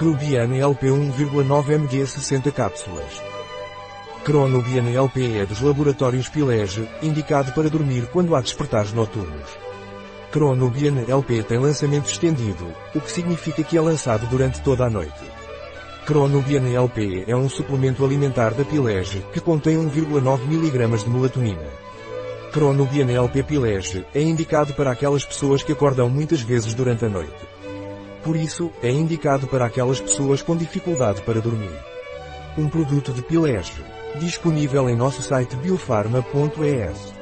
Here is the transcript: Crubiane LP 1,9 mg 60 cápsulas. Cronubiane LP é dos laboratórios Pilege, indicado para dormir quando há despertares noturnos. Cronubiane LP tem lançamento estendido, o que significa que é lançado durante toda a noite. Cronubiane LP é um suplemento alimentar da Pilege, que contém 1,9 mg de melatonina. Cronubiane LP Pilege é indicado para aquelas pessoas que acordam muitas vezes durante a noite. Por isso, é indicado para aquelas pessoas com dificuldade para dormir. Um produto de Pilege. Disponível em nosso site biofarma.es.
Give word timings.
Crubiane 0.00 0.60
LP 0.60 0.86
1,9 0.86 1.74
mg 1.74 2.06
60 2.06 2.50
cápsulas. 2.52 3.22
Cronubiane 4.24 4.96
LP 4.96 5.40
é 5.40 5.44
dos 5.44 5.60
laboratórios 5.60 6.26
Pilege, 6.26 6.88
indicado 7.02 7.52
para 7.52 7.68
dormir 7.68 8.08
quando 8.10 8.34
há 8.34 8.40
despertares 8.40 8.94
noturnos. 8.94 9.50
Cronubiane 10.32 11.04
LP 11.06 11.42
tem 11.42 11.58
lançamento 11.58 12.06
estendido, 12.06 12.66
o 12.94 13.00
que 13.02 13.12
significa 13.12 13.62
que 13.62 13.76
é 13.76 13.80
lançado 13.82 14.26
durante 14.28 14.62
toda 14.62 14.86
a 14.86 14.90
noite. 14.90 15.20
Cronubiane 16.06 16.74
LP 16.74 17.24
é 17.26 17.36
um 17.36 17.50
suplemento 17.50 18.02
alimentar 18.02 18.54
da 18.54 18.64
Pilege, 18.64 19.22
que 19.34 19.38
contém 19.38 19.76
1,9 19.76 20.44
mg 20.44 21.04
de 21.04 21.10
melatonina. 21.10 21.68
Cronubiane 22.54 23.16
LP 23.16 23.42
Pilege 23.42 24.06
é 24.14 24.22
indicado 24.22 24.72
para 24.72 24.92
aquelas 24.92 25.26
pessoas 25.26 25.62
que 25.62 25.72
acordam 25.72 26.08
muitas 26.08 26.40
vezes 26.40 26.72
durante 26.72 27.04
a 27.04 27.08
noite. 27.10 27.59
Por 28.22 28.36
isso, 28.36 28.70
é 28.82 28.90
indicado 28.90 29.46
para 29.46 29.64
aquelas 29.64 30.00
pessoas 30.00 30.42
com 30.42 30.56
dificuldade 30.56 31.22
para 31.22 31.40
dormir. 31.40 31.72
Um 32.58 32.68
produto 32.68 33.12
de 33.12 33.22
Pilege. 33.22 33.72
Disponível 34.18 34.88
em 34.90 34.96
nosso 34.96 35.22
site 35.22 35.56
biofarma.es. 35.56 37.19